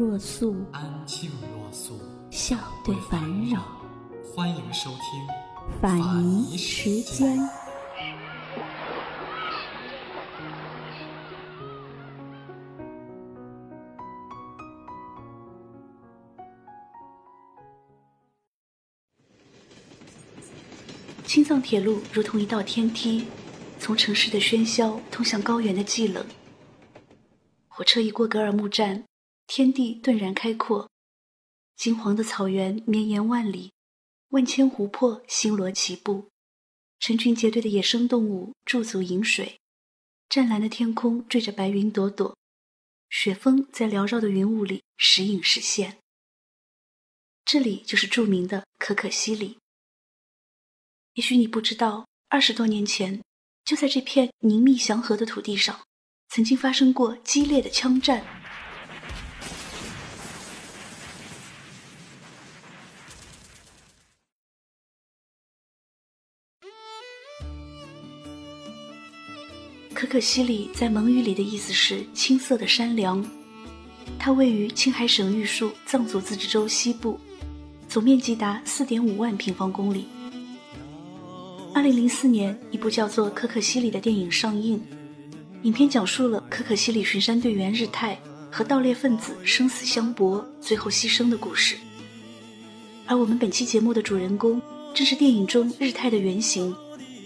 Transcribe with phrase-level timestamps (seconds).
[0.00, 3.20] 若素，安静若素，笑对烦
[3.50, 3.60] 扰。
[4.34, 7.38] 欢迎收听法尼时间。
[21.26, 23.26] 青藏铁路如同一道天梯，
[23.78, 26.24] 从城市的喧嚣通向高原的寂冷。
[27.68, 29.04] 火车一过格尔木站，
[29.52, 30.88] 天地顿然开阔，
[31.76, 33.72] 金黄的草原绵延万里，
[34.28, 36.28] 万千湖泊星罗棋布，
[37.00, 39.58] 成群结队的野生动物驻足饮水，
[40.28, 42.36] 湛蓝的天空缀着白云朵朵，
[43.08, 45.98] 雪峰在缭绕的云雾里时隐时现。
[47.44, 49.58] 这里就是著名的可可西里。
[51.14, 53.20] 也许你不知道，二十多年前，
[53.64, 55.84] 就在这片宁谧祥和的土地上，
[56.28, 58.39] 曾经发生过激烈的枪战。
[70.00, 73.22] 可可西里在蒙语里的意思是“青色的山梁”，
[74.18, 77.20] 它位于青海省玉树藏族自治州西部，
[77.86, 80.06] 总面积达四点五万平方公里。
[81.74, 84.82] 二零零四年，一部叫做《可可西里》的电影上映。
[85.64, 88.18] 影片讲述了可可西里巡山队员日泰
[88.50, 91.76] 和盗猎分子生死相搏，最后牺牲的故事。
[93.04, 94.62] 而我们本期节目的主人公，
[94.94, 96.74] 正是电影中日泰的原型，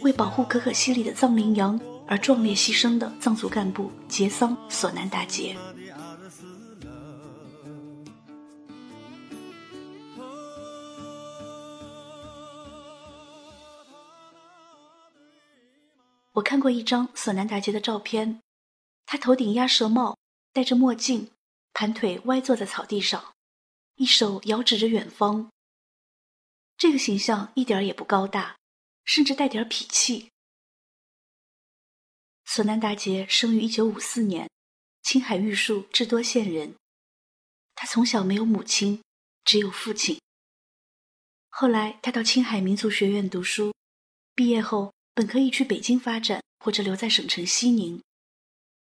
[0.03, 5.57] 为保护可可西里的藏羚羊而壮烈牺牲的藏族干部杰桑索南达杰。
[16.33, 18.41] 我看过一张索南达杰的照片，
[19.07, 20.19] 他头顶鸭舌帽，
[20.53, 21.31] 戴着墨镜，
[21.73, 23.33] 盘腿歪坐在草地上，
[23.95, 25.49] 一手遥指着远方。
[26.77, 28.57] 这个形象一点也不高大，
[29.05, 30.31] 甚至带点痞气。
[32.45, 34.49] 索南达杰生于一九五四年，
[35.03, 36.75] 青海玉树智多县人。
[37.75, 39.03] 他从小没有母亲，
[39.45, 40.21] 只有父亲。
[41.49, 43.73] 后来他到青海民族学院读书，
[44.35, 44.93] 毕业后。
[45.17, 48.03] 本可以去北京发展，或者留在省城西宁，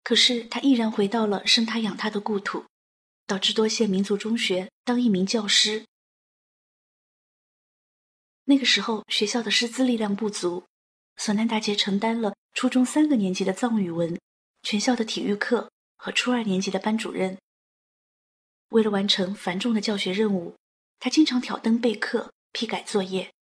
[0.02, 2.64] 可是他毅然回到了生他养他的故土，
[3.24, 5.86] 到智多县民族中学当一名教师。
[8.46, 10.64] 那个时候学校的师资力量不足，
[11.16, 14.18] 索南达杰承担了初中三个年级的藏语文、
[14.62, 17.38] 全校的体育课和初二年级的班主任。
[18.70, 20.56] 为了完成繁重的教学任务，
[20.98, 23.32] 他经常挑灯备课、批改作业，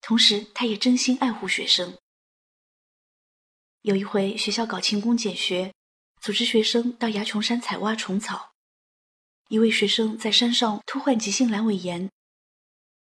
[0.00, 1.96] 同时他也真心爱护学生。
[3.82, 5.72] 有一回，学校搞勤工俭学，
[6.20, 8.52] 组织学生到崖琼山采挖虫草。
[9.48, 12.10] 一位学生在山上突患急性阑尾炎，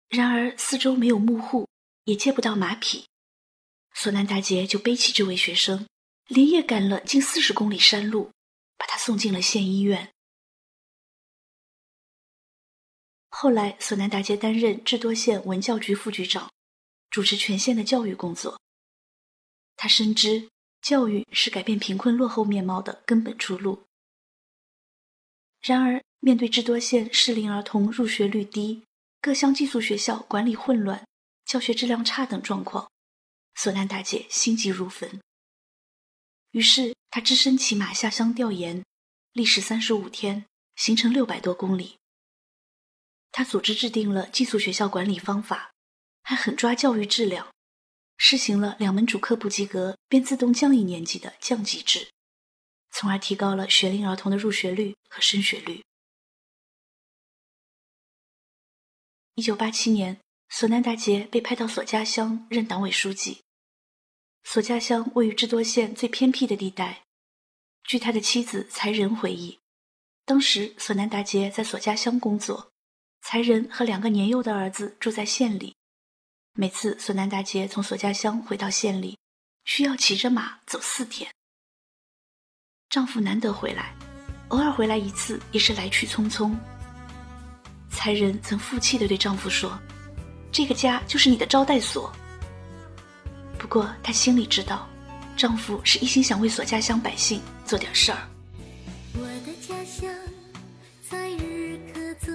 [0.09, 1.69] 然而四周没有牧户，
[2.05, 3.08] 也借不到马匹，
[3.95, 5.87] 索南达杰就背起这位学生，
[6.27, 8.31] 连夜赶了近四十公里山路，
[8.77, 10.13] 把他送进了县医院。
[13.29, 16.51] 后来，索南达杰担任智多县文教局副局长，
[17.11, 18.61] 主持全县的教育工作。
[19.77, 20.49] 他深知。
[20.81, 23.83] 教育是改变贫困落后面貌的根本出路。
[25.61, 28.85] 然而，面对智多县适龄儿童入学率低、
[29.21, 31.05] 各乡寄宿学校管理混乱、
[31.45, 32.89] 教学质量差等状况，
[33.61, 35.21] 索南大姐心急如焚。
[36.53, 38.85] 于是，他只身骑马下乡调研，
[39.33, 40.47] 历时三十五天，
[40.77, 41.99] 行程六百多公里。
[43.33, 45.73] 他组织制定了寄宿学校管理方法，
[46.23, 47.53] 还狠抓教育质量。
[48.17, 52.09] 实行了两门主课不及格便自动降一年级的降级制，
[52.93, 55.83] 从而提高了学龄儿童的入学率和升学率。
[59.35, 63.43] 一九八七年，索南达杰被派到索家乡任党委书记。
[64.51, 67.03] 索家乡位于智多县最偏僻的地带。
[67.85, 69.59] 据他的妻子才仁回忆，
[70.25, 72.71] 当时索南达杰在索家乡工作，
[73.21, 75.77] 才仁和两个年幼的儿子住在县里。
[76.55, 79.19] 每次索南达杰从索家乡回到县里，
[79.67, 81.31] 需要骑着马走四天。
[82.89, 83.95] 丈夫难得回来，
[84.49, 86.57] 偶尔回来一次也是来去匆匆。
[87.91, 89.79] 才人曾负气地对丈夫说
[90.51, 92.11] ：“这个家就是你的招待所。”
[93.59, 94.89] 不过她心里知道，
[95.37, 98.19] 丈夫是一心想为所家乡百姓做点事儿。
[99.15, 100.09] 我的家乡
[101.09, 102.33] 在日喀则，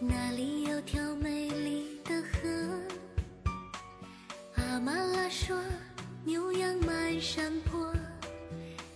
[0.00, 3.50] 那里有条美丽的河。
[4.56, 5.58] 阿玛拉说
[6.24, 7.92] 牛羊满山坡，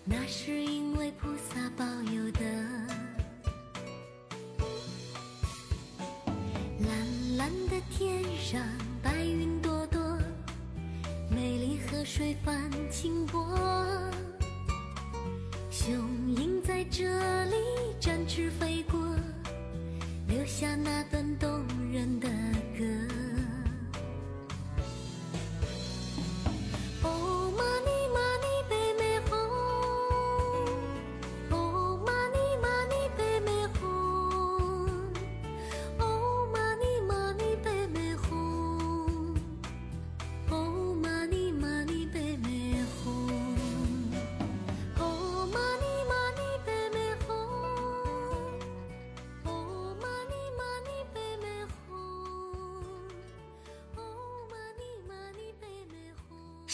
[0.05, 2.40] 那是因为菩萨保佑的。
[6.81, 8.60] 蓝蓝的天上
[9.02, 9.57] 白云，
[11.40, 13.56] 美丽河水泛清波。
[15.70, 15.94] 雄
[16.26, 17.05] 鹰在这
[17.44, 17.55] 里
[18.00, 18.99] 展翅飞过，
[20.26, 21.49] 留下那段动
[21.93, 22.29] 人的
[22.76, 22.85] 歌。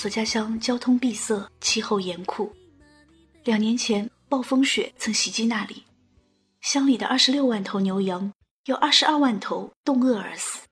[0.04, 2.54] 索家乡交通闭塞，气候严酷。
[3.42, 5.82] 两年前暴风雪曾袭击那里，
[6.60, 8.30] 乡里的二十六万头牛羊
[8.66, 10.66] 有二十二万头冻饿而死。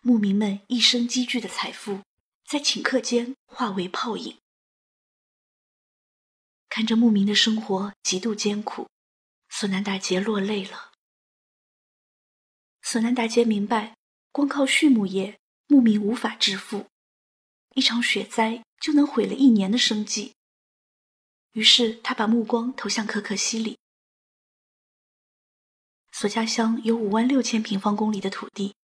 [0.00, 2.00] 牧民们一生积聚的财富，
[2.46, 4.38] 在顷刻间化为泡影。
[6.70, 8.88] 看着牧民的生活极度艰苦，
[9.50, 10.92] 索南达杰落泪了。
[12.80, 13.98] 索南达杰明白，
[14.32, 16.86] 光靠畜牧业，牧民无法致富。
[17.78, 20.34] 一场雪灾就能毁了一年的生计。
[21.52, 23.78] 于是他把目光投向可可西里。
[26.10, 28.74] 索家乡有五万六千平方公里的土地，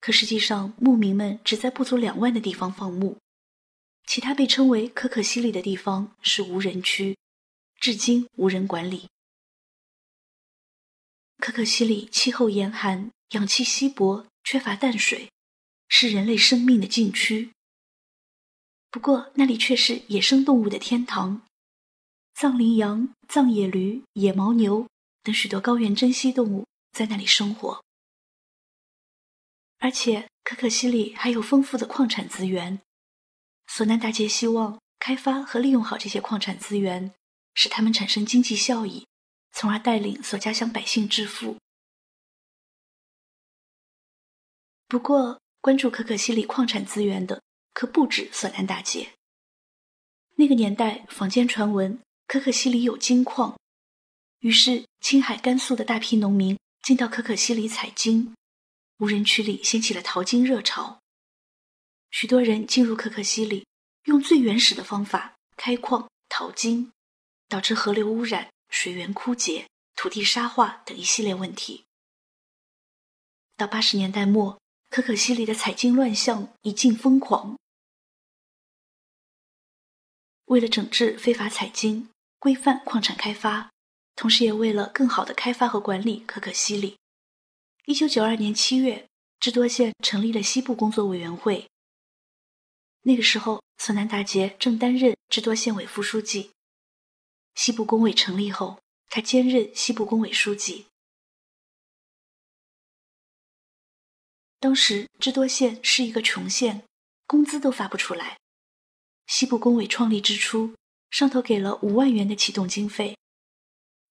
[0.00, 3.18] 可实际上牧民们只在不足两万的地方放牧，
[4.06, 7.18] 其他被称为可可西里的地方是无人区，
[7.78, 9.10] 至今无人管理。
[11.36, 15.30] 可可西里气候严寒，氧气稀薄，缺乏淡水，
[15.86, 17.52] 是人类生命的禁区。
[18.92, 21.40] 不过那里却是野生动物的天堂，
[22.34, 24.86] 藏羚羊、藏野驴、野牦牛
[25.22, 27.82] 等许多高原珍稀动物在那里生活。
[29.78, 32.82] 而且可可西里还有丰富的矿产资源，
[33.66, 37.14] 索南达杰希望开发和利用好这些矿产资源，
[37.54, 39.06] 使它们产生经济效益，
[39.52, 41.56] 从而带领索家乡百姓致富。
[44.86, 47.40] 不过，关注可可西里矿产资源的。
[47.72, 49.10] 可不止索南达杰。
[50.36, 53.58] 那个年代，坊间传闻可可西里有金矿，
[54.40, 58.34] 于是青海、甘肃的大批农民进到可可西里采金，
[58.98, 60.98] 无人区里掀起了淘金热潮。
[62.10, 63.66] 许多人进入可可西里，
[64.04, 66.90] 用最原始的方法开矿淘金，
[67.48, 71.84] 导致河流污染、水源枯竭、土地沙化等一系列问题。
[73.56, 74.58] 到八十年代末，
[74.90, 77.56] 可可西里的采金乱象已近疯狂。
[80.52, 83.70] 为了整治非法采金、规范矿产开发，
[84.14, 86.98] 同时也为了更好的开发和管理可可西里，
[87.86, 89.08] 一九九二年七月，
[89.40, 91.66] 智多县成立了西部工作委员会。
[93.04, 96.50] 那个时候，索南达杰正担任智多县委副书记。
[97.54, 98.78] 西部工委成立后，
[99.08, 100.84] 他兼任西部工委书记。
[104.60, 106.82] 当时，智多县是一个穷县，
[107.26, 108.41] 工资都发不出来。
[109.26, 110.74] 西部工委创立之初，
[111.10, 113.16] 上头给了五万元的启动经费。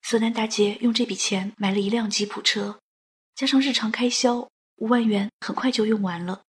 [0.01, 2.79] 索南达杰用这笔钱买了一辆吉普车，
[3.35, 6.41] 加上日常开销，五万元很快就用完了。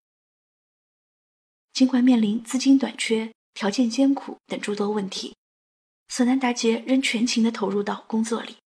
[1.72, 5.36] 尽管面临资金短缺、条件艰苦等诸多问题，
[6.08, 8.56] 索南达杰仍全情地投入到工作里。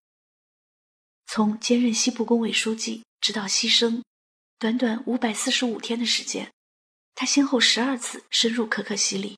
[1.26, 4.02] 从兼任西部工委书记直到牺牲，
[4.58, 6.52] 短短五百四十五天的时间，
[7.14, 9.36] 他先后十二次深入可可西里。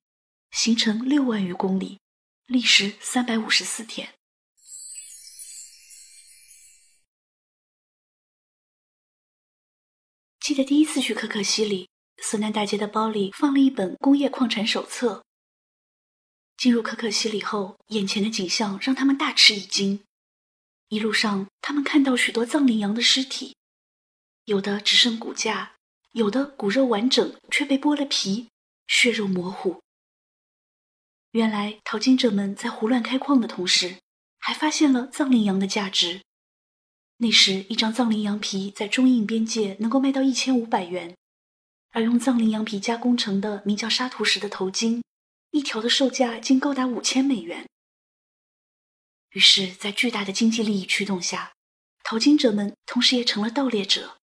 [0.50, 2.00] 行程六万余公里，
[2.46, 4.14] 历时三百五十四天。
[10.40, 11.90] 记得第一次去可可西里，
[12.22, 15.24] 索南大街的包里放了一本工业矿产手册。
[16.56, 20.02] 进入可可西里后，眼前的景象让他们大吃一惊。
[20.88, 23.54] 一路上，他们看到许多藏羚羊的尸体，
[24.46, 25.76] 有的只剩骨架，
[26.12, 28.48] 有的骨肉完整却被剥了皮，
[28.86, 29.82] 血肉模糊。
[31.32, 33.96] 原来淘金者们在胡乱开矿的同时，
[34.38, 36.22] 还发现了藏羚羊的价值。
[37.18, 41.14] 那时，一张藏羚羊皮在中印边界能够卖到一千五百元，
[41.90, 45.02] 而用藏羚羊皮加工成的名叫沙图什的头巾，
[45.50, 47.66] 一条的售价竟高达五千美元。
[49.32, 51.52] 于是，在巨大的经济利益驱动下，
[52.04, 54.16] 淘金者们同时也成了盗猎者。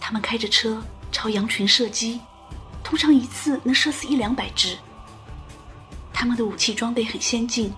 [0.00, 2.20] 他们开着车朝羊群射击，
[2.82, 4.76] 通常一次能射死一两百只。
[6.12, 7.72] 他们的武器装备很先进，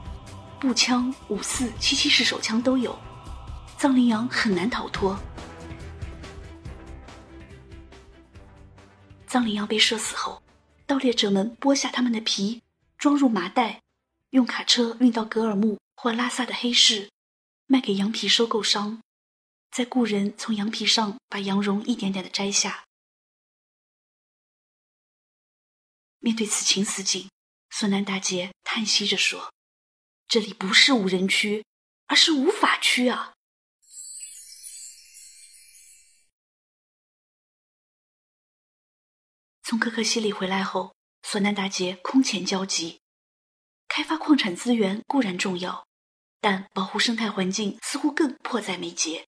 [0.60, 2.98] 步枪、五四、七七式手枪都有，
[3.78, 5.18] 藏羚羊很难逃脱。
[9.26, 10.42] 藏羚羊被射死后，
[10.86, 12.62] 盗猎者们剥下它们的皮，
[12.98, 13.80] 装入麻袋，
[14.30, 17.10] 用卡车运到格尔木或拉萨的黑市，
[17.66, 19.00] 卖给羊皮收购商。
[19.70, 22.84] 再雇人从羊皮上把羊绒一点点的摘下。
[26.18, 27.30] 面对此情此景，
[27.74, 29.50] 索南达杰叹息着说
[30.28, 31.64] ：“这里不是无人区，
[32.06, 33.32] 而是无法区啊！”
[39.64, 43.00] 从可可西里回来后，索南达杰空前焦急。
[43.88, 45.86] 开发矿产资源固然重要，
[46.40, 49.26] 但保护生态环境似乎更迫在眉睫。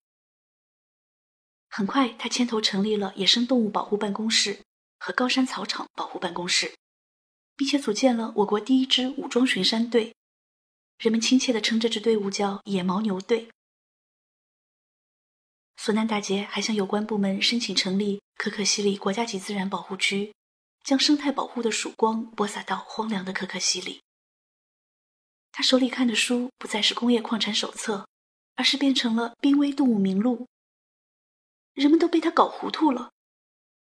[1.70, 4.62] 很快，他牵头成立了野生动物保护办公室
[4.98, 6.76] 和高山草场保护办公室，
[7.56, 10.14] 并且组建了我国第一支武装巡山队。
[10.98, 13.50] 人们亲切地称这支队伍叫“野牦牛队”。
[15.76, 20.32] 索南达杰还向有关部门申请成立可可西里国家级自然保护区，
[20.82, 24.00] 将生态保护的曙光播撒到荒凉的可可西里。
[25.50, 28.08] 他手里看的书不再是工业矿产手册，
[28.54, 30.36] 而是变成了《濒危动物名录》。
[31.74, 33.10] 人们都被他搞糊涂了。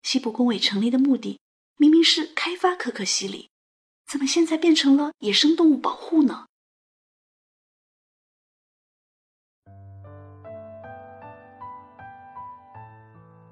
[0.01, 1.39] 西部工委成立的目的
[1.77, 3.50] 明明是开发可可西里，
[4.11, 6.47] 怎么现在变成了野生动物保护呢？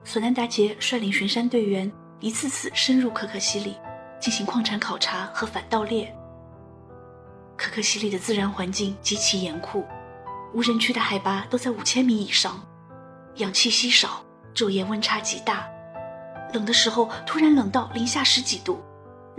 [0.04, 1.90] 索南达杰率领巡山队员
[2.20, 3.78] 一次次深入可可西里，
[4.20, 6.14] 进行矿产考察和反盗猎。
[7.56, 9.86] 可可西里的自然环境极其严酷，
[10.54, 12.62] 无人区的海拔都在五千米以上，
[13.36, 14.26] 氧气稀少。
[14.54, 15.70] 昼夜温差极大，
[16.54, 18.84] 冷的时候突然冷到零下十几度，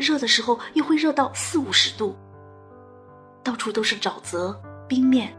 [0.00, 2.16] 热的时候又会热到四五十度。
[3.44, 5.36] 到处都是沼泽、冰面，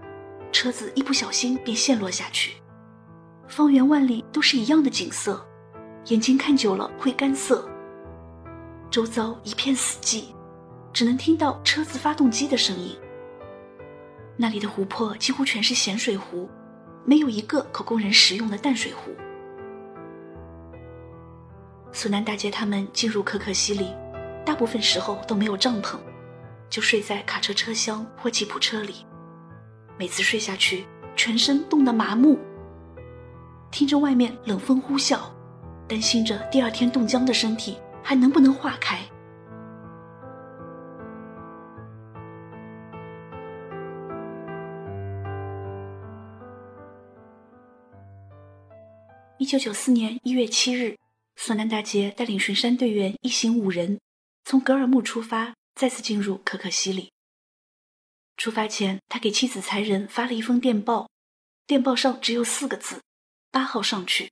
[0.52, 2.54] 车子一不小心便陷落下去。
[3.48, 5.46] 方圆万里都是一样的景色，
[6.06, 7.68] 眼睛看久了会干涩。
[8.90, 10.26] 周遭一片死寂，
[10.94, 12.98] 只能听到车子发动机的声音。
[14.38, 16.50] 那里的湖泊几乎全是咸水湖，
[17.06, 19.12] 没有一个可供人食用的淡水湖。
[21.92, 23.94] 苏南大姐他们进入可可西里，
[24.52, 25.98] 大部分时候都没有帐篷，
[26.70, 29.06] 就睡在卡车车厢或吉普车里。
[29.98, 32.38] 每次睡下去，全身冻得麻木，
[33.72, 35.22] 听着外面冷风呼啸，
[35.88, 39.00] 担心着第二天冻僵的身体还能不能化开。
[49.38, 50.98] 一九九四年一月七日。
[51.38, 54.00] 索南达杰带领巡山队员一行五人，
[54.44, 57.12] 从格尔木出发，再次进入可可西里。
[58.38, 61.10] 出发前，他给妻子才人发了一封电报，
[61.68, 63.02] 电报上只有四个字
[63.52, 64.32] ：“八号上去。”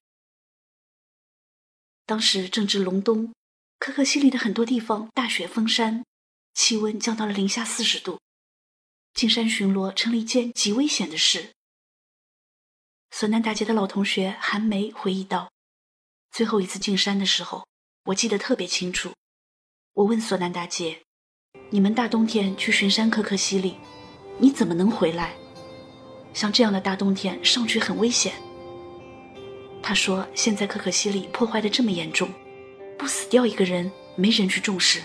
[2.05, 3.33] 当时正值隆冬，
[3.77, 6.03] 可可西里的很多地方大雪封山，
[6.55, 8.19] 气温降到了零下四十度，
[9.13, 11.53] 进山巡逻成了一件极危险的事。
[13.11, 15.51] 索南达杰的老同学韩梅回忆道。
[16.31, 17.67] 最后一次进山的时候，
[18.05, 19.13] 我记得特别清楚。
[19.99, 20.97] 我问索南大姐
[21.71, 23.75] ：“你们大冬天去巡山可可西里，
[24.37, 25.33] 你怎么能回来？
[26.33, 28.31] 像这样的大冬天上去很危险。”
[29.83, 32.29] 他说：“现在可可西里破坏的这么严重，
[32.97, 35.01] 不死掉一个人，没人去重视。”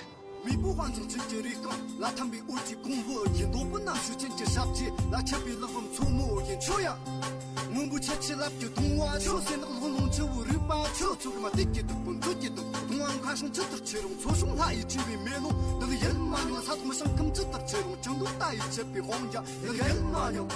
[7.75, 15.53] 蒙古骑起拉布吉，东往西，那个隆隆车五里半，车车嘛滴滴嘟，滴滴嘟，东往西，赶上这头车龙，坐上它一去不迷路。
[15.81, 20.47] 那个野马牛，啥子么上炕这头车龙，成都带一截比皇家，野马牛。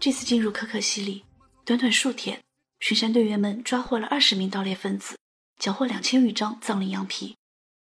[0.00, 1.26] 这次进入可可西里，
[1.62, 2.42] 短短数天，
[2.78, 5.18] 巡山队员们抓获了二十名盗猎分子，
[5.58, 7.36] 缴获两千余张藏羚羊皮，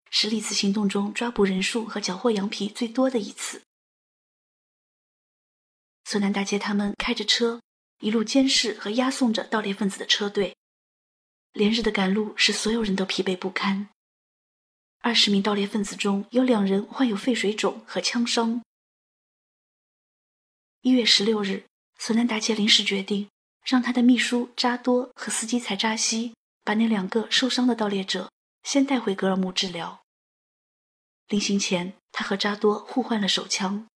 [0.09, 3.61] 是历次行动中抓捕人数和缴获羊皮最多的一次。
[6.05, 7.61] 索南大街他们开着车，
[7.99, 10.55] 一路监视和押送着盗猎分子的车队，
[11.53, 13.89] 连日的赶路使所有人都疲惫不堪。
[15.01, 18.63] 二十名盗猎分子中有两人患有肺水肿和枪伤。
[20.81, 21.65] 一月十六日，
[21.97, 23.29] 索南达杰临时决定
[23.65, 28.31] 让他的秘书扎多和司机才扎西把那两个受伤的盗猎者
[28.63, 30.01] 先带回格尔木治疗。
[31.27, 33.87] 临行前，他和扎多互换了手枪。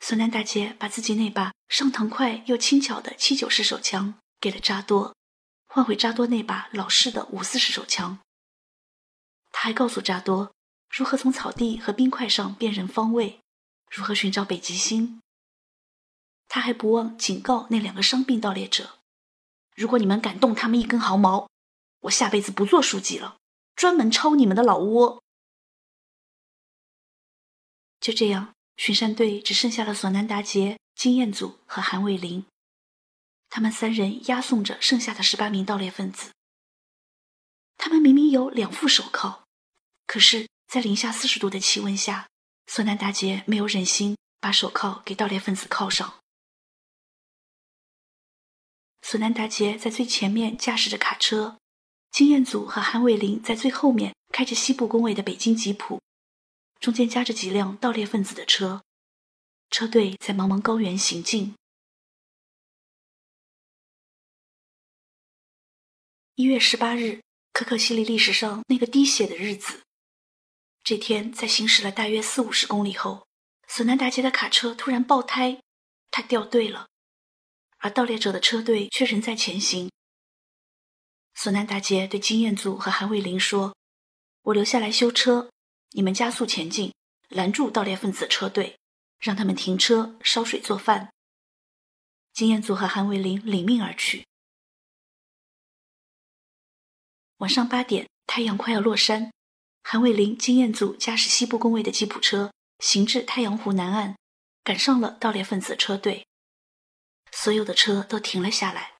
[0.00, 5.16] 索南达杰把自己那把上膛快又轻巧的七九式手枪给了扎多，
[5.66, 8.20] 换回扎多那把老式的五四式手枪。
[9.50, 10.52] 他还告诉扎多
[10.88, 13.40] 如何从草地和冰块上辨认方位，
[13.90, 15.20] 如何寻找北极星。
[16.48, 18.98] 他还不忘警告那两个伤病盗猎者
[19.76, 21.48] ：“如果你们敢动他们一根毫毛，
[22.00, 23.36] 我下辈子不做书记了，
[23.76, 25.22] 专门抄你们的老窝。”
[28.00, 32.46] 就这样，巡山队只剩下了索南达杰、金彦祖和韩卫林，
[33.50, 36.30] 他们三人押送着剩下的十八名盗猎分子。
[37.76, 39.42] 他们明明有两副手铐，
[40.06, 42.28] 可是，在零下四十度的气温下，
[42.66, 46.14] 索南达杰没有忍心把手铐给盗猎分子铐上。
[49.10, 51.56] 索南达杰在最前面驾驶着卡车，
[52.10, 55.98] 金彦祖和韩伟林在最后面开着西部工位的北京吉普，
[56.78, 58.82] 中间夹着几辆盗猎分子的车，
[59.70, 61.54] 车队在茫茫高原行进。
[66.34, 67.22] 一月十八日，
[67.54, 69.80] 可可西里历史上那个滴血的日子。
[70.84, 73.26] 这天，在行驶了大约四五十公里后，
[73.68, 75.62] 索南达杰的卡车突然爆胎，
[76.10, 76.87] 他掉队了。
[77.78, 79.90] 而盗猎者的车队却仍在前行。
[81.34, 83.76] 索南达杰对金彦祖和韩卫林说
[84.42, 85.50] ：“我留下来修车，
[85.92, 86.92] 你们加速前进，
[87.28, 88.76] 拦住盗猎分子车队，
[89.18, 91.12] 让他们停车烧水做饭。”
[92.32, 94.26] 金彦祖和韩卫林领命而去。
[97.38, 99.32] 晚上八点，太阳快要落山，
[99.82, 104.16] 韩卫林、金彦祖驾驶西部工位的吉普车行至太阳湖南岸，
[104.62, 106.27] 赶上了盗猎分子车队。
[107.32, 108.94] 所有的车都停了下来，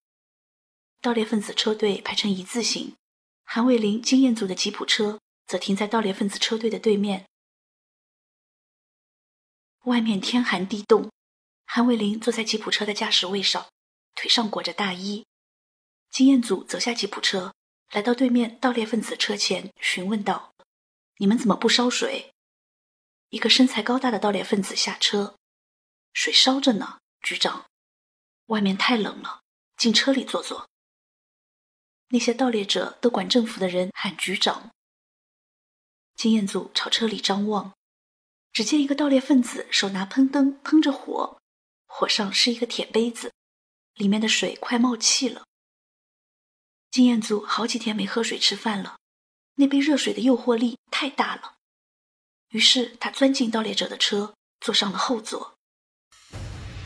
[1.00, 2.96] 盗猎分子车队排成一字形，
[3.44, 7.26] 韩卫林、金彦祖的吉普车则停在盗猎分子车队的对面。
[9.84, 11.10] 外面天寒地冻，
[11.64, 13.68] 韩卫林坐在吉普车的驾驶位上，
[14.14, 15.24] 腿上裹着大衣。
[16.10, 17.54] 金彦祖走下吉普车，
[17.92, 20.52] 来到对面盗猎分子车前，询问道
[21.18, 22.34] ：“你们怎么不烧水？”
[23.30, 25.36] 一个身材高大的盗猎分子下车
[26.12, 27.66] ：“水烧着呢，局长。”
[28.48, 29.40] 外面太冷了，
[29.76, 30.68] 进车里坐坐。
[32.08, 34.70] 那些盗猎者都管政府的人喊局长。
[36.14, 37.74] 金彦祖朝车里张望，
[38.52, 41.38] 只见一个盗猎分子手拿喷灯，喷着火，
[41.86, 43.32] 火上是一个铁杯子，
[43.94, 45.44] 里面的水快冒气了。
[46.90, 48.98] 金彦祖好几天没喝水吃饭了，
[49.56, 51.56] 那杯热水的诱惑力太大了，
[52.48, 55.54] 于是他钻进盗猎者的车，坐上了后座。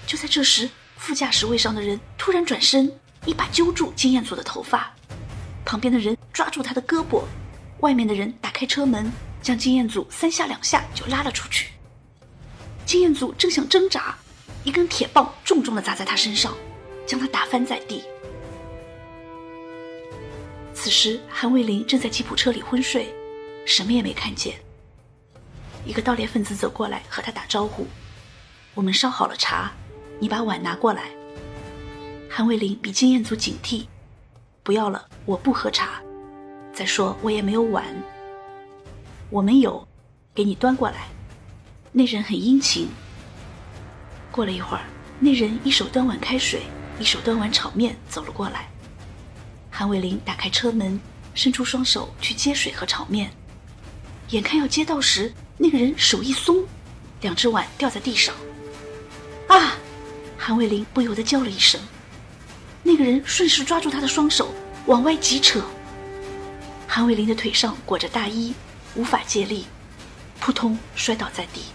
[0.08, 0.68] 就在这时。
[1.02, 2.88] 副驾驶位上的人突然转身，
[3.26, 4.88] 一把揪住金彦祖的头发，
[5.64, 7.24] 旁边的人抓住他的胳膊，
[7.80, 9.10] 外面的人打开车门，
[9.42, 11.72] 将金彦祖三下两下就拉了出去。
[12.86, 14.16] 金彦祖正想挣扎，
[14.62, 16.56] 一根铁棒重重的砸在他身上，
[17.04, 18.04] 将他打翻在地。
[20.72, 23.12] 此时韩卫林正在吉普车里昏睡，
[23.66, 24.54] 什么也没看见。
[25.84, 27.88] 一个盗猎分子走过来和他打招呼
[28.72, 29.72] ：“我们烧好了茶。”
[30.18, 31.10] 你把碗拿过来。
[32.28, 33.84] 韩卫林比金彦祖警惕，
[34.62, 36.00] 不要了，我不喝茶。
[36.72, 37.84] 再说我也没有碗。
[39.28, 39.86] 我们有，
[40.34, 41.08] 给你端过来。
[41.92, 42.88] 那人很殷勤。
[44.30, 44.84] 过了一会儿，
[45.20, 46.62] 那人一手端碗开水，
[46.98, 48.68] 一手端碗炒面走了过来。
[49.70, 50.98] 韩卫林打开车门，
[51.34, 53.30] 伸出双手去接水和炒面。
[54.30, 56.64] 眼看要接到时，那个人手一松，
[57.20, 58.34] 两只碗掉在地上。
[59.48, 59.76] 啊！
[60.44, 61.80] 韩卫林不由得叫了一声，
[62.82, 64.52] 那个人顺势抓住他的双手
[64.86, 65.64] 往外急扯，
[66.88, 68.52] 韩卫林的腿上裹着大衣，
[68.96, 69.66] 无法借力，
[70.40, 71.66] 扑通摔倒在地。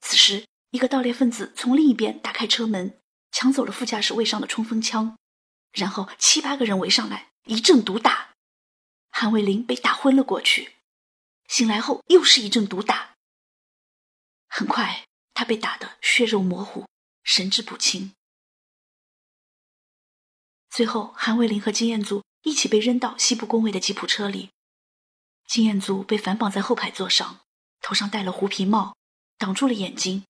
[0.00, 2.98] 此时，一个盗猎分子从另一边打开车门，
[3.30, 5.18] 抢走了副驾驶位上的冲锋枪，
[5.72, 8.30] 然后七八个人围上来，一阵毒打，
[9.10, 10.76] 韩卫林被打昏了过去，
[11.48, 13.16] 醒来后又是一阵毒打，
[14.48, 15.04] 很快。
[15.34, 16.86] 他被打得血肉模糊，
[17.22, 18.14] 神志不清。
[20.70, 24.50] 最后，韩卫林和金彦祖一起被扔到西部工位的吉普车里。
[25.46, 27.40] 金彦祖被反绑在后排座上，
[27.80, 28.96] 头上戴了狐皮帽，
[29.36, 30.24] 挡住了眼睛；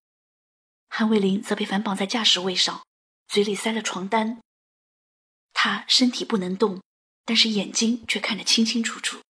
[0.89, 2.85] 韩卫林则被反绑在驾驶位上，
[3.29, 4.41] 嘴里塞了床单。
[5.53, 6.83] 他身体不能动，
[7.25, 9.23] 但是眼睛却看得清清楚楚。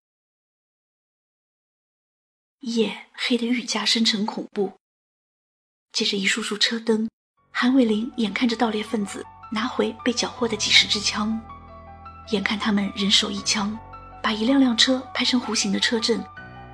[2.61, 4.79] 夜黑得愈加深沉恐怖。
[5.95, 7.09] 借着一束束车灯，
[7.53, 11.41] 韩伟林眼看着盗猎分子拿回被缴获的几十支枪，
[12.31, 13.79] 眼看他们人手一枪，
[14.21, 16.21] 把一辆辆车排成弧形的车阵，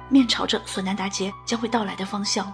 [0.09, 2.51] 面朝着索南达杰将会到来的方向。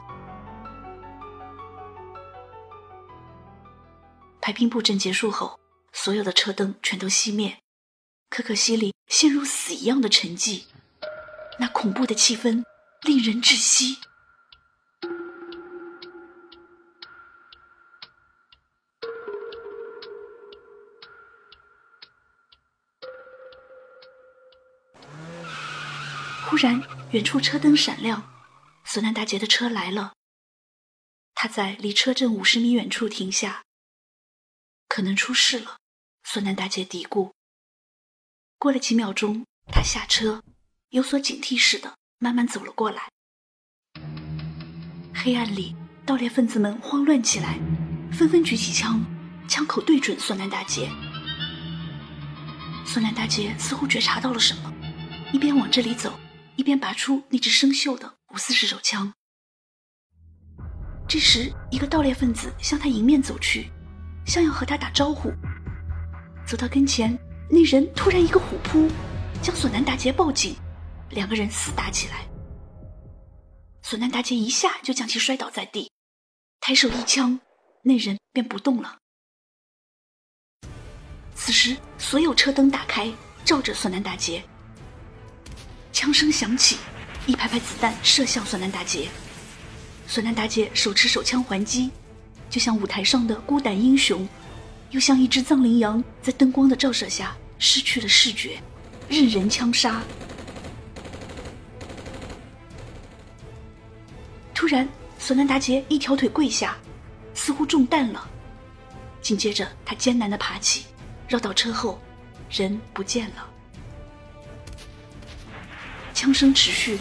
[4.41, 5.61] 排兵布阵结束后，
[5.93, 7.57] 所有的车灯全都熄灭，
[8.29, 10.65] 可可西里陷入死一样的沉寂，
[11.61, 12.65] 那恐怖的气氛。
[13.03, 13.99] 令人窒息。
[26.57, 28.33] 突然，远处车灯闪亮，
[28.83, 30.14] 索南达杰的车来了。
[31.35, 33.62] 他在离车阵五十米远处停下。
[34.88, 35.77] 可能出事了，
[36.25, 37.31] 索南达杰嘀咕。
[38.57, 40.42] 过了几秒钟，他下车，
[40.88, 41.95] 有所警惕似的。
[42.16, 43.11] 慢慢走了过来。
[45.14, 47.59] 黑暗里，盗猎分子们慌乱起来，
[48.11, 49.05] 纷纷举起枪，
[49.47, 50.88] 枪口对准索南达杰。
[52.87, 54.73] 索南达杰似乎觉察到了什么，
[55.35, 56.19] 一边往这里走，
[56.57, 59.12] 一边拔出那只生锈的五四式手枪。
[61.09, 63.71] 这时，一个盗猎分子向他迎面走去，
[64.27, 65.31] 像要和他打招呼。
[66.47, 67.16] 走到跟前，
[67.49, 68.88] 那人突然一个虎扑，
[69.42, 70.57] 将索南达杰抱紧。
[71.11, 72.27] 两个人厮打起来，
[73.83, 75.92] 索南达杰一下就将其摔倒在地，
[76.61, 77.38] 抬手一枪，
[77.83, 78.99] 那人便不动了。
[81.37, 83.12] 此时，所有车灯打开，
[83.45, 84.42] 照着索南达杰。
[85.97, 86.77] 枪声响起，
[87.25, 89.09] 一排排子弹射向索南达杰。
[90.07, 91.91] 索南达杰手持手枪还击，
[92.51, 94.29] 就像舞台上的孤胆英雄，
[94.91, 98.61] 又像一只藏羚羊，在灯光的照射下失去了视觉，
[99.09, 100.03] 任人枪杀。
[104.55, 104.87] 突然，
[105.19, 106.77] 索南达杰一条腿跪下，
[107.33, 108.29] 似乎中弹了。
[109.23, 110.85] 紧接着，他艰难的爬起，
[111.27, 111.99] 绕到车后，
[112.51, 113.49] 人不见了。
[116.17, 116.99] 枪声持续，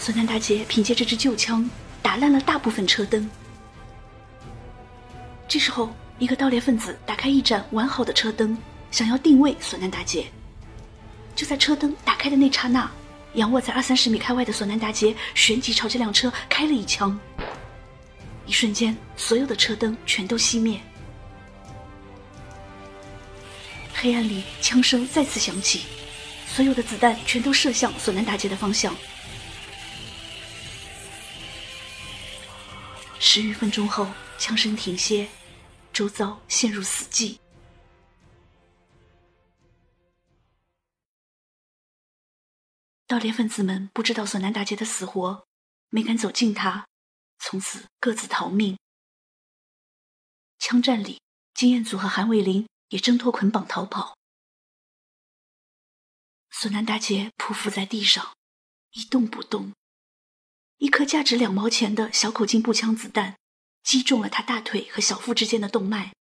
[0.00, 1.68] 索南达杰凭借这支旧枪
[2.00, 3.28] 打烂了大部分车灯。
[5.46, 8.56] 这时候，一个盗猎分子打开一盏完好的车灯，
[8.90, 10.26] 想要定位索南达杰。
[11.34, 12.90] 就在车灯打开的那刹那。
[13.34, 17.20] 仰卧在二三十米开外的索南达杰旋即朝这辆车开了一枪，
[18.46, 20.80] 一瞬间，所有的车灯全都熄灭。
[23.92, 25.82] 黑暗里，枪声再次响起，
[26.56, 28.96] 所有的子弹全都射向索南达杰的方向。
[33.20, 35.28] 十余分钟后，枪声停歇，
[35.92, 37.38] 周遭陷入死寂。
[43.06, 45.46] 盗猎分子们不知道索南达杰的死活，
[45.90, 46.86] 没敢走近他，
[47.38, 48.78] 从此各自逃命。
[50.58, 51.20] 枪战里，
[51.52, 54.15] 金彦祖和韩伟林也挣脱捆绑逃跑。
[56.58, 58.34] 索南达杰匍匐在地上，
[58.92, 59.74] 一动不动。
[60.78, 63.36] 一颗价值两毛钱的小口径步枪子弹，
[63.82, 66.14] 击中了他大腿和小腹之间的动脉，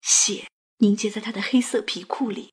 [0.00, 2.52] 血凝结在他的黑色皮裤里。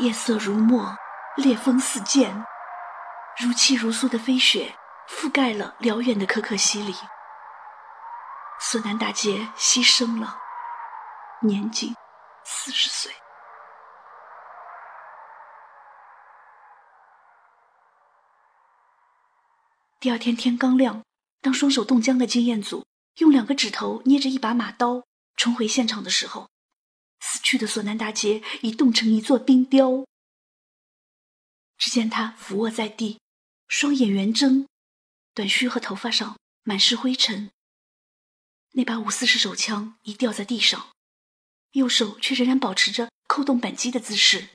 [0.00, 0.96] 夜色如墨，
[1.36, 2.44] 烈风似箭，
[3.38, 4.76] 如泣如诉的飞雪
[5.08, 6.92] 覆盖了辽远的可可西里。
[8.58, 10.40] 索南大街牺牲了，
[11.42, 11.94] 年仅
[12.44, 13.14] 四十岁。
[20.02, 21.04] 第二天天刚亮，
[21.40, 22.84] 当双手冻僵的金彦祖
[23.18, 26.50] 用两个指头捏着一把马刀冲回现场的时候。
[27.20, 30.04] 死去的索南达杰已冻成一座冰雕。
[31.78, 33.20] 只见他俯卧在地，
[33.68, 34.66] 双眼圆睁，
[35.34, 37.52] 短须和头发上满是灰尘。
[38.72, 40.88] 那把五四式手枪已掉在地上，
[41.74, 44.48] 右手却仍然保持着扣动扳机的姿势。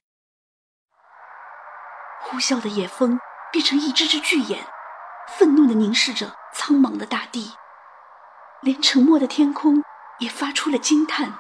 [2.20, 3.18] 呼啸的野风
[3.54, 4.68] 变成一只只巨眼，
[5.28, 7.52] 愤怒地凝视着苍茫的大地，
[8.62, 9.84] 连沉默的天空
[10.20, 11.34] 也发出了惊叹。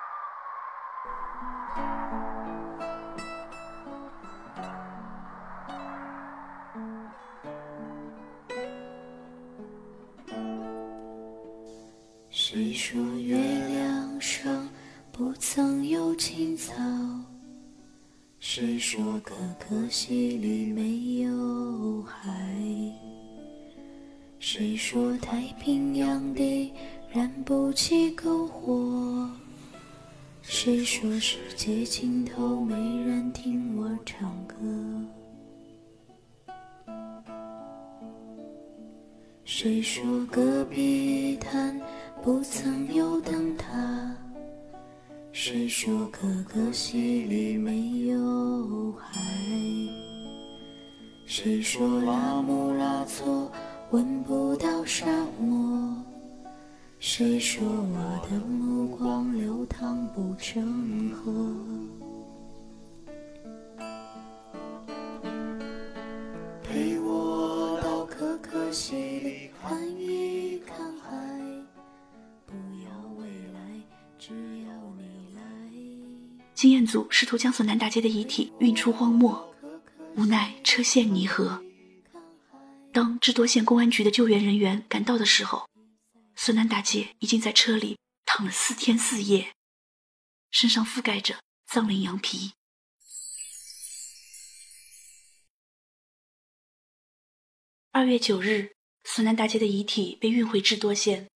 [12.29, 14.69] 谁说月亮上
[15.11, 16.15] 不曾有？
[16.15, 16.73] 青草。
[18.39, 22.27] 谁说可可西里没有海？
[24.49, 26.71] 谁说太平洋底
[27.11, 29.29] 燃不起篝火？
[30.41, 32.73] 谁说世界尽头没
[33.05, 34.55] 人听我唱歌？
[39.43, 41.77] 谁说戈壁滩
[42.23, 44.15] 不曾有灯塔？
[45.33, 49.19] 谁说可可西里没有海？
[51.25, 53.51] 谁说拉姆拉措
[53.91, 55.05] 闻不到沙
[55.39, 55.95] 漠？
[56.99, 61.31] 谁说我的目光流淌不成河？
[66.63, 71.15] 陪我到可可西里看一看海，
[72.45, 73.59] 不要未来，
[74.19, 75.41] 只要你来。
[76.53, 79.47] 经验组试图将索南大街的遗体运出荒漠，
[80.17, 81.57] 无奈车陷泥河。
[82.97, 85.69] 当智多县公安局的救援人员赶到的时候，
[86.35, 89.53] 孙楠大姐已经在车里躺了四天四夜，
[90.49, 92.53] 身上覆盖着藏羚羊皮。
[97.91, 101.29] 二月九日，孙楠大姐的遗体被运回智多县，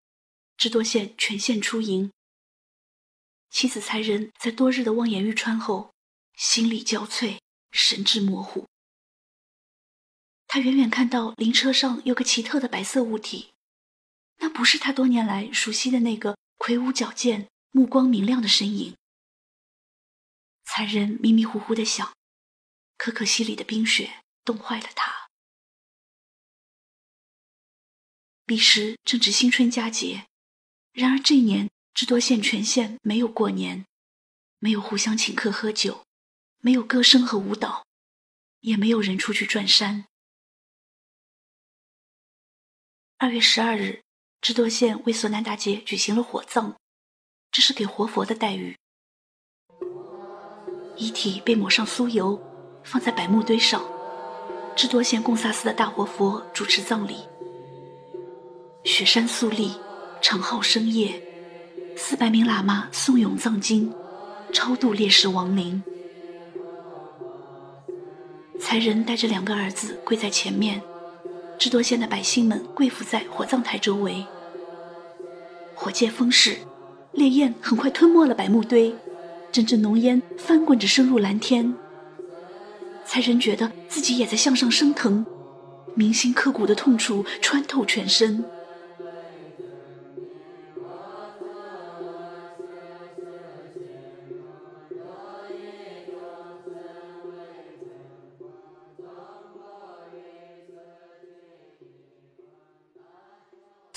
[0.57, 2.11] 智多县全县出营。
[3.51, 5.93] 妻子才人在多日的望眼欲穿后，
[6.35, 7.37] 心力交瘁，
[7.71, 8.67] 神志模糊。
[10.53, 13.53] 他远远看到灵车上有个奇特的白色物体，
[14.39, 18.97] 那不是他多年来熟悉的那个魁梧矫健、目光明亮的身影。
[20.65, 22.13] 才人迷迷糊糊的想，
[22.97, 25.29] 可可西里的冰雪冻坏了他。
[28.45, 30.27] 彼时正值新春佳节，
[30.91, 33.85] 然而这一年智多县全县没有过年，
[34.59, 36.05] 没有互相请客喝酒，
[36.57, 37.85] 没有歌声和舞蹈，
[38.59, 40.07] 也没有人出去转山。
[43.23, 44.01] 二月十二日，
[44.41, 46.73] 智多县为索南大街举行了火葬，
[47.51, 48.75] 这是给活佛的待遇。
[50.97, 52.41] 遗体被抹上酥油，
[52.83, 53.79] 放在柏木堆上，
[54.75, 57.17] 智多县贡萨寺的大活佛主持葬礼。
[58.85, 59.75] 雪山肃立，
[60.19, 61.21] 长号深夜，
[61.95, 63.93] 四百名喇嘛诵咏藏经，
[64.51, 65.83] 超度烈士亡灵。
[68.59, 70.81] 才人带着两个儿子跪在前面，
[71.61, 74.25] 智多县的百姓们跪伏在火葬台周围。
[75.75, 76.57] 火借风势，
[77.11, 78.95] 烈焰很快吞没了柏木堆，
[79.51, 81.75] 阵阵浓烟翻滚着升入蓝天。
[83.05, 85.23] 才人觉得自己也在向上升腾，
[85.93, 88.43] 铭心刻骨的痛楚穿透全身。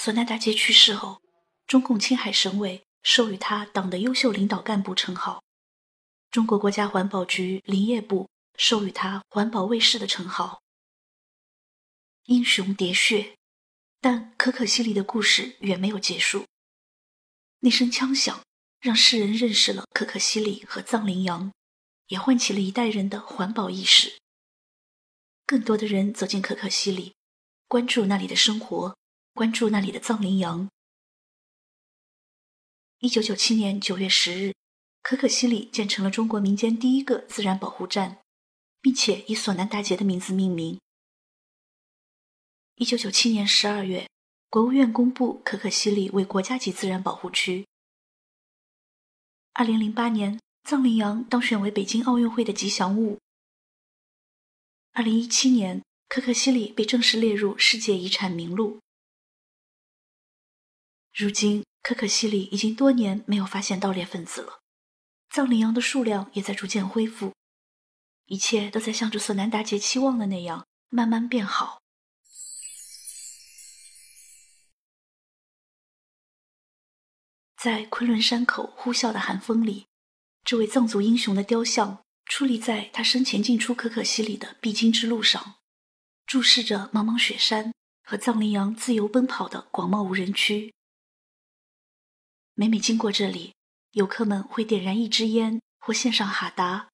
[0.05, 1.23] 索南达杰去世后，
[1.67, 5.43] 中共青海省委授予他“党的优秀领导干部”称号，
[6.31, 10.61] 中国国家环保局林业部授予他“环保卫士”的称号。
[12.25, 13.39] 英雄喋血，
[14.03, 16.45] 但可可西里的故事远没有结束。
[17.61, 18.43] 那声枪响，
[18.81, 21.51] 让世人认识了可可西里和藏羚羊，
[22.09, 24.19] 也唤起了一代人的环保意识。
[25.47, 27.15] 更多的人走进可可西里，
[27.67, 28.95] 关注那里的生活。
[29.35, 30.71] 关注那里的藏羚羊。
[33.01, 34.55] 一九九七年九月十日，
[35.03, 38.23] 可可西里建成了中国民间第一个自然保护站，
[38.81, 40.81] 并且以索南达杰的名字命名。
[42.77, 44.09] 一九九七年十二月，
[44.49, 47.67] 国务院公布可可西里为国家级自然保护区。
[49.55, 53.19] 二零零八年，藏羚羊当选为北京奥运会的吉祥物。
[54.93, 58.79] 二零一七年，可可西里被正式列入世界遗产名录。
[61.17, 64.59] 如今，可可西里已经多年没有发现盗猎分子了，
[65.31, 67.33] 藏羚羊的数量也在逐渐恢复，
[68.27, 71.81] 一切都在向着索南达杰期望的那样慢慢变好。
[77.57, 79.87] 在昆仑山口呼啸的寒风里，
[80.43, 85.55] 这位藏族英雄的雕像矗立在他生前进出可可西里的必经之路上，
[86.27, 87.73] 注视着茫茫雪山
[88.03, 90.75] 和藏羚羊自由奔跑的广袤无人区。
[92.57, 93.55] 每每经过这里
[93.93, 96.89] 游客们会点燃一支烟或献上哈达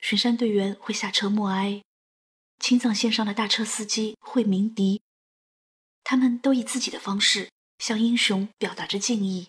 [0.00, 1.82] 巡山队员会下车默哀
[2.58, 5.02] 青藏线上的大车司机会鸣笛。
[6.02, 9.48] 他们都以自己的方式向英雄表达着敬意。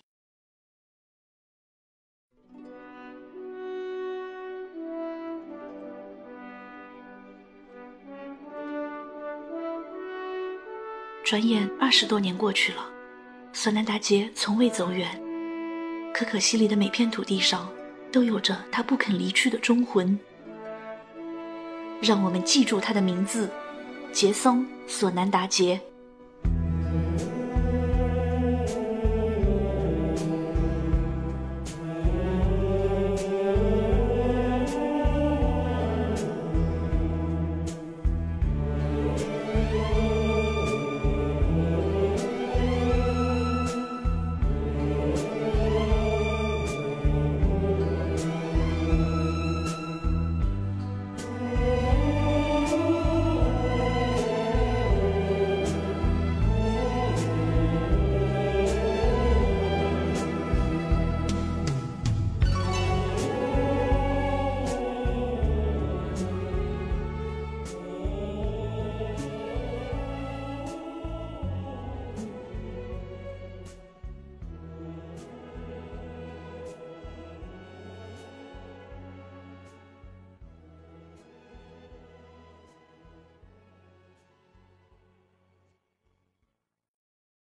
[11.24, 12.90] 转眼二十多年过去了
[13.52, 15.27] 索南达杰从未走远
[16.18, 17.70] 可可西里的每片土地上，
[18.10, 20.18] 都有着他不肯离去的忠魂。
[22.02, 23.48] 让我们记住他的名字，
[24.10, 25.80] 杰松·索南达杰。